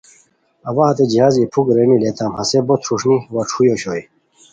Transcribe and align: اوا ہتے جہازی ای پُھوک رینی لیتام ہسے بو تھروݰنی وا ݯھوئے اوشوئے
اوا 0.69 0.85
ہتے 0.89 1.03
جہازی 1.11 1.39
ای 1.43 1.49
پُھوک 1.51 1.67
رینی 1.75 1.97
لیتام 2.03 2.31
ہسے 2.39 2.59
بو 2.67 2.75
تھروݰنی 2.83 3.17
وا 3.33 3.41
ݯھوئے 3.49 3.69
اوشوئے 3.71 4.01